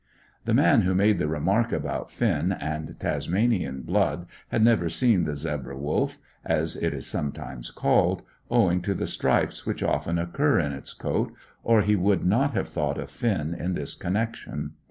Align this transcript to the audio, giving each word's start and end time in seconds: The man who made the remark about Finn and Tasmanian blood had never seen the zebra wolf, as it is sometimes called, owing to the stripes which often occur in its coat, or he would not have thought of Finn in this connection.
The 0.45 0.55
man 0.55 0.81
who 0.81 0.95
made 0.95 1.19
the 1.19 1.27
remark 1.27 1.71
about 1.71 2.09
Finn 2.09 2.51
and 2.51 2.99
Tasmanian 2.99 3.83
blood 3.83 4.25
had 4.47 4.63
never 4.63 4.89
seen 4.89 5.25
the 5.25 5.35
zebra 5.35 5.77
wolf, 5.77 6.17
as 6.43 6.75
it 6.75 6.91
is 6.91 7.05
sometimes 7.05 7.69
called, 7.69 8.23
owing 8.49 8.81
to 8.81 8.95
the 8.95 9.05
stripes 9.05 9.63
which 9.67 9.83
often 9.83 10.17
occur 10.17 10.57
in 10.59 10.71
its 10.71 10.93
coat, 10.93 11.31
or 11.63 11.83
he 11.83 11.95
would 11.95 12.25
not 12.25 12.53
have 12.55 12.69
thought 12.69 12.97
of 12.97 13.11
Finn 13.11 13.53
in 13.53 13.75
this 13.75 13.93
connection. 13.93 14.71